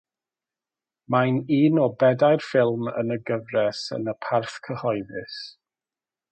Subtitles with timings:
[1.15, 5.41] Mae'n un o bedair ffilm yn y gyfres yn y parth cyhoeddus.